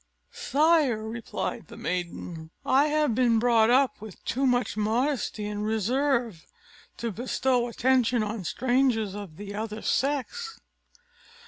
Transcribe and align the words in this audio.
"Sire," 0.31 1.07
replied 1.07 1.67
the 1.67 1.77
maiden, 1.77 2.49
"I 2.65 2.87
have 2.87 3.13
been 3.13 3.37
brought 3.37 3.69
up 3.69 4.01
with 4.01 4.25
too 4.25 4.47
much 4.47 4.75
modesty 4.75 5.45
and 5.45 5.63
reserve 5.63 6.47
to 6.97 7.11
bestow 7.11 7.67
attention 7.67 8.23
on 8.23 8.43
strangers 8.43 9.13
of 9.13 9.37
the 9.37 9.53
other 9.53 9.83
sex." 9.83 10.57